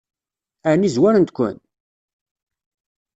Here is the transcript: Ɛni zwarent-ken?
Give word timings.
Ɛni 0.69 0.89
zwarent-ken? 0.95 1.57